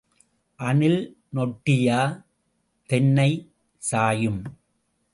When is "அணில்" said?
0.59-1.01